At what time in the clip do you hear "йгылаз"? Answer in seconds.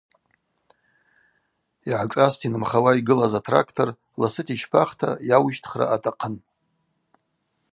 2.99-3.33